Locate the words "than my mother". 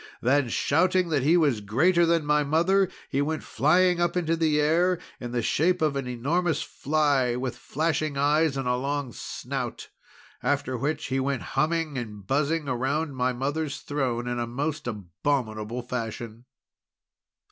2.07-2.89